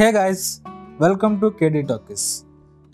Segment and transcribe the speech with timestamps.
[0.00, 0.60] Hey guys
[1.00, 2.44] welcome to KD talkies.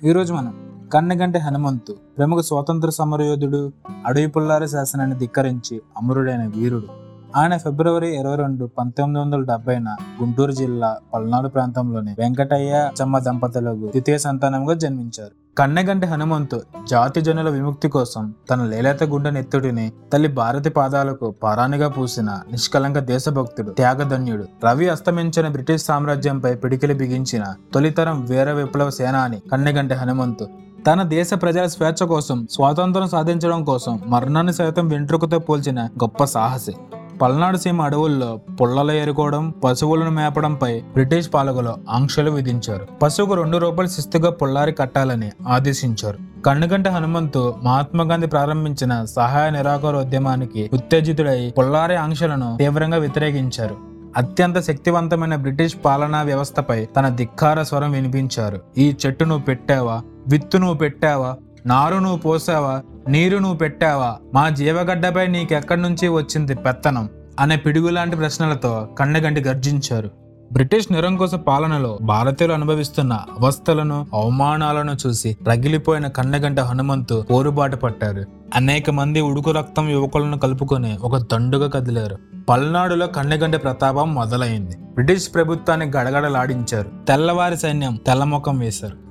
[0.04, 0.54] ఈరోజు మనం
[0.93, 3.73] కన్నగంటి హనుమంతు ప్రముఖ స్వాతంత్ర సమరయోధుడు
[4.06, 7.04] అడవి పుల్లారి శాసనాన్ని ధిక్కరించి అమరుడైన వీరుడు
[7.39, 9.88] ఆయన ఫిబ్రవరి ఇరవై రెండు పంతొమ్మిది వందల డెబ్బైన
[10.21, 15.35] గుంటూరు జిల్లా పల్నాడు ప్రాంతంలోని వెంకటయ్య చమ్మ దంపతులకు ద్వితీయ సంతానంగా జన్మించారు.
[15.58, 16.58] కన్నెగంటి హనుమంతు
[16.90, 23.72] జాతి జనుల విముక్తి కోసం తన లేలేత గుండె నెత్తుడిని తల్లి భారతి పాదాలకు పారానిగా పూసిన నిష్కలంక దేశభక్తుడు
[23.80, 27.44] త్యాగధన్యుడు రవి అస్తమించిన బ్రిటిష్ సామ్రాజ్యంపై పిడికిలి బిగించిన
[27.75, 30.46] తొలితరం వీర విప్లవ సేనాని కన్నెగంటి హనుమంతు.
[30.86, 36.75] తన దేశ ప్రజల స్వేచ్ఛ కోసం స్వాతంత్రం సాధించడం కోసం మరణాన్ని సైతం వెంట్రుకతో పోల్చిన గొప్ప సాహసి.
[37.23, 42.87] పల్నాడు సీమ అడవుల్లో పుల్లలు ఏరుకోవడం పశువులను మేపడంపై బ్రిటిష్ పాలకులు ఆంక్షలు విధించారు.
[43.03, 46.43] పశువుకు రెండు రూపాయలు శిస్తుగా పుల్లారి కట్టాలని ఆదేశించారు.
[46.43, 53.77] కన్నుగంట హనుమంతు మహాత్మా గాంధీ ప్రారంభించిన సహాయ నిరాకార ఉద్యమానికి ఉత్తేజితుడై పుల్లారి ఆంక్షలను తీవ్రంగా వ్యతిరేకించారు.
[54.17, 58.61] అత్యంత శక్తివంతమైన బ్రిటిష్ పాలనా వ్యవస్థపై తన ధిక్కార స్వరం వినిపించారు.
[58.79, 60.03] ఈ చెట్టు నువ్వు పెట్టావా?
[60.29, 61.37] విత్తు నువ్వు పెట్టావా?
[61.67, 62.83] నారు నువ్వు పోసావా?
[63.08, 64.16] నీరు నువ్వు పెట్టావా?
[64.34, 67.08] మా జీవగడ్డపై నీకెక్కడి నుంచి వచ్చింది పెత్తనం?
[67.41, 70.10] అనే పిడుగులాంటి ప్రశ్నలతో కన్నగంటి గర్జించారు.
[70.52, 78.25] బ్రిటిష్ నిరంకుశ పాలనలో భారతీయులు అనుభవిస్తున్న అవస్థలను అవమానాలను చూసి రగిలిపోయిన కన్నగంట హనుమంతు పోరుబాటు పట్టారు.
[78.55, 82.19] అనేక మంది ఉడుకు రక్తం యువకులను కలుపుకొని ఒక దండుగా కదిలారు.
[82.48, 84.77] పల్నాడులో కన్నెగంటి ప్రతాపం మొదలైంది.
[84.77, 86.91] బ్రిటిష్ ప్రభుత్వాన్ని గడగడలాడించారు.
[87.08, 89.03] తెల్లవారి సైన్యం తెల్లముఖం వేశారు.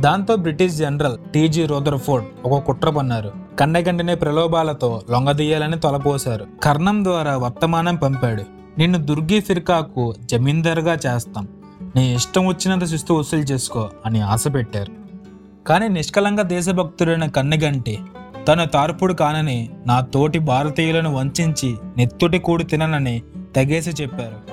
[0.00, 3.32] దాంతో బ్రిటిష్ జనరల్ టీజీ రోదర్ఫోర్డ్ ఒక కుట్ర పన్నారు.
[3.60, 8.44] కన్నెగంటిని ప్రలోభాలతో లొంగదీయాలని తొలపోశారు కర్ణం ద్వారా వర్తమానం పంపాడు.
[8.78, 11.48] నిన్ను దుర్గి ఫిర్కాకు జమీందారుగా చేస్తాం.
[11.96, 14.92] నీ ఇష్టం వచ్చినంత శిస్తు వసూలు చేసుకో అని ఆశ పెట్టారు.
[15.66, 17.98] కానీ నిష్కలంగా దేశభక్తుడైన కన్నెగంటి
[18.48, 23.22] తన తార్పుడు కానని నా తోటి భారతీయులను వంచించి నెత్తుటి కూడి తిననని
[23.54, 24.49] తెగేసి చెప్పారు.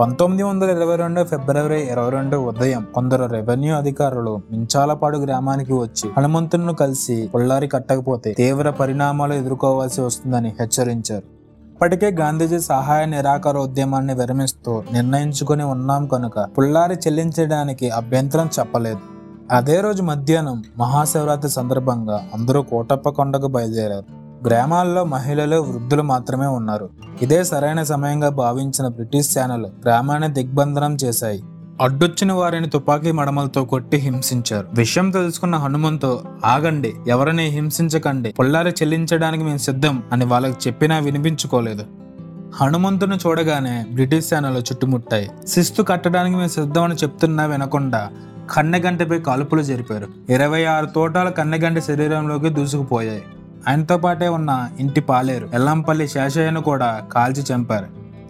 [0.00, 6.74] పంతొమ్మిది వందల ఇరవై రెండు ఫిబ్రవరి ఇరవై రెండు ఉదయం కొందరు రెవెన్యూ అధికారులు మించాలపాడు గ్రామానికి వచ్చి హనుమంతులను
[6.74, 11.26] కలిసి పుల్లారి కట్టకపోతే తీవ్ర పరిణామాలు ఎదుర్కోవాల్సి వస్తుందని హెచ్చరించారు.
[11.72, 19.00] ఇప్పటికే గాంధీజీ సహాయ నిరాకార ఉద్యమాన్ని విరమిస్తూ నిర్ణయించుకుని ఉన్నాం కనుక పుల్లారి చెల్లించడానికి అభ్యంతరం చెప్పలేదు.
[19.52, 24.19] అదే రోజు మధ్యాహ్నం మహాశివరాత్రి సందర్భంగా అందరూ కోటప్ప కొండకు బయలుదేరారు.
[24.46, 26.88] గ్రామాల్లో మహిళలు వృద్ధులు మాత్రమే ఉన్నారు.
[27.22, 31.42] ఇదే సరైన సమయంగా భావించిన బ్రిటిష్ సేనలు గ్రామాన్ని దిగ్బంధనం చేశాయి.
[31.82, 34.68] అడ్డొచ్చిన వారిని తుపాకీ మడమలతో కొట్టి హింసించారు.
[34.74, 41.84] విషయం తెలుసుకున్న హనుమంతు ఆగండి ఎవరిని హింసించకండి పుల్లారి చెల్లించడానికి మేము సిద్ధం అని వాళ్ళకి చెప్పినా వినిపించుకోలేదు.
[42.54, 45.30] హనుమంతుని చూడగానే బ్రిటిష్ సేనలు చుట్టుముట్టాయి.
[45.46, 48.10] శిస్తు కట్టడానికి మేము సిద్ధం అని చెప్తున్నా వినకుండా
[48.50, 50.32] కన్నెగంటపై కాల్పులు జరిపారు.
[50.32, 53.22] ఇరవై ఆరు తోటాలు కన్నెగంట శరీరంలోకి దూసుకుపోయాయి.
[53.68, 57.86] ఆయనతో పాటే ఉన్న ఇంటి పాలేరు ఎల్లంపల్లి శేషయ్యను కూడా కాల్చి చంపారు.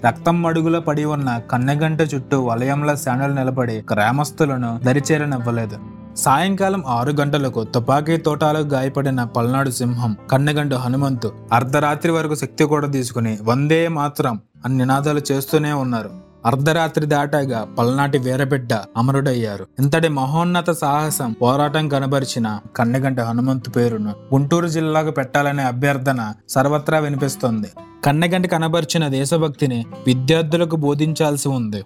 [0.07, 5.79] రక్తం మడుగులో పడి ఉన్న కన్నెగంట చుట్టూ వలయంలో శాండలు నిలబడి గ్రామస్తులను దరిచేరనివ్వలేదు.
[6.17, 13.39] సాయంకాలం ఆరు గంటలకు తుపాకీ తోటాలకు గాయపడిన పల్నాడు సింహం కన్నెగంటు హనుమంతు అర్ధరాత్రి వరకు శక్తి కూడా తీసుకుని
[13.43, 16.30] వందే మాత్రం అని నినాదాలు చేస్తూనే ఉన్నారు.
[16.47, 19.67] అర్ధరాత్రి దాటాగా పల్నాటి వీరబిడ్డ అమరుడయ్యారు.
[19.79, 27.69] ఇంతటి మహోన్నత సాహసం పోరాటం కనబరిచిన కన్నెగంట హనుమంతు పేరును గుంటూరు జిల్లాకు పెట్టాలనే అభ్యర్థన సర్వత్రా వినిపిస్తోంది.
[28.05, 31.85] కన్నెగంట కనబరిచిన దేశభక్తిని విద్యార్థులకు బోధించాల్సి ఉంది.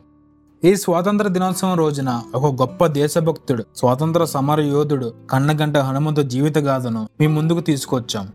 [0.65, 7.27] ఈ స్వాతంత్ర దినోత్సవం రోజున ఒక గొప్ప దేశభక్తుడు స్వాతంత్ర సమర యోధుడు కన్నగంట హనుమంతు జీవిత గాథను మీ
[7.27, 8.29] ముందుకు తీసుకొచ్చాం.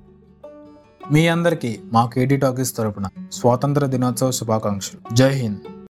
[1.11, 5.15] మీ అందరికీ మా కేటీ టాకీస్ తరపున స్వాతంత్ర దినోత్సవ శుభాకాంక్షలు.
[5.15, 5.78] జై హింద్.